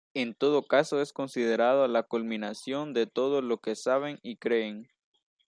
En 0.15 0.33
todo 0.33 0.63
caso 0.65 0.99
es 0.99 1.13
considerado 1.13 1.87
la 1.87 2.01
culminación 2.01 2.91
de 2.91 3.05
todo 3.05 3.43
lo 3.43 3.59
que 3.59 3.75
saben 3.75 4.17
y 4.23 4.37
creen. 4.37 4.89